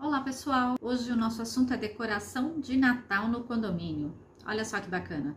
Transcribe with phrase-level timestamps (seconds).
[0.00, 4.14] Olá pessoal, hoje o nosso assunto é decoração de Natal no condomínio.
[4.46, 5.36] Olha só que bacana.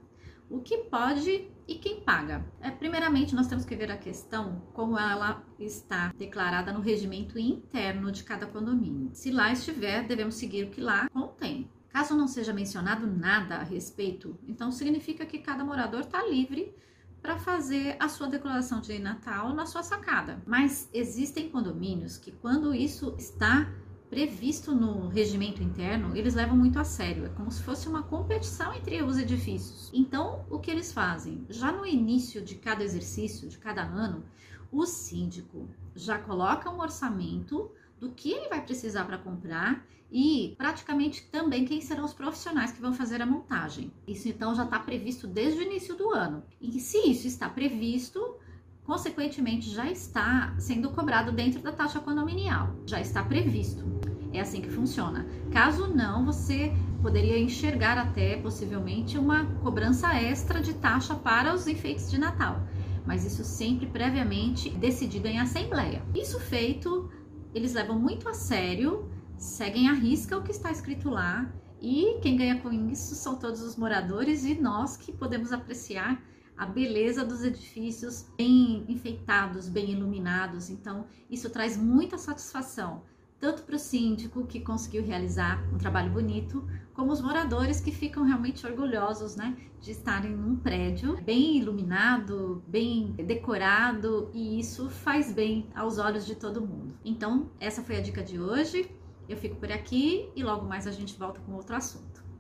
[0.52, 2.46] O que pode e quem paga?
[2.60, 8.12] É, primeiramente, nós temos que ver a questão como ela está declarada no regimento interno
[8.12, 9.10] de cada condomínio.
[9.14, 11.68] Se lá estiver, devemos seguir o que lá contém.
[11.90, 16.72] Caso não seja mencionado nada a respeito, então significa que cada morador está livre
[17.20, 20.40] para fazer a sua declaração de Natal na sua sacada.
[20.46, 23.68] Mas existem condomínios que, quando isso está
[24.12, 27.26] previsto no regimento interno, eles levam muito a sério.
[27.26, 29.90] É como se fosse uma competição entre os edifícios.
[29.94, 31.46] Então, o que eles fazem?
[31.50, 34.26] Já no início de cada exercício, de cada ano,
[34.70, 37.72] o síndico já coloca um orçamento
[38.02, 42.82] do que ele vai precisar para comprar e praticamente também quem serão os profissionais que
[42.82, 43.94] vão fazer a montagem.
[44.06, 46.44] Isso então já está previsto desde o início do ano.
[46.60, 48.36] E se isso está previsto,
[48.84, 54.01] consequentemente já está sendo cobrado dentro da taxa condominial, já está previsto.
[54.34, 55.26] É assim que funciona.
[55.52, 62.10] Caso não, você poderia enxergar até possivelmente uma cobrança extra de taxa para os enfeites
[62.10, 62.62] de Natal,
[63.06, 66.02] mas isso sempre previamente decidido em assembleia.
[66.16, 67.10] Isso feito,
[67.54, 71.52] eles levam muito a sério, seguem à risca o que está escrito lá
[71.82, 76.22] e quem ganha com isso são todos os moradores e nós que podemos apreciar
[76.56, 80.70] a beleza dos edifícios bem enfeitados, bem iluminados.
[80.70, 83.02] Então, isso traz muita satisfação,
[83.42, 88.24] tanto para o síndico que conseguiu realizar um trabalho bonito, como os moradores que ficam
[88.24, 95.68] realmente orgulhosos, né, de estarem num prédio bem iluminado, bem decorado, e isso faz bem
[95.74, 96.94] aos olhos de todo mundo.
[97.04, 98.92] Então, essa foi a dica de hoje.
[99.28, 102.31] Eu fico por aqui e logo mais a gente volta com outro assunto.